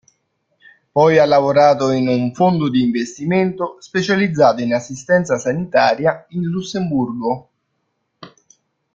Poi 0.91 1.19
ha 1.19 1.25
lavorato 1.25 1.91
in 1.91 2.07
un 2.07 2.33
fondo 2.33 2.69
di 2.71 2.81
investimento 2.81 3.75
specializzato 3.81 4.63
in 4.63 4.73
assistenza 4.73 5.37
sanitaria 5.37 6.25
in 6.29 6.41
Lussemburgo. 6.41 7.49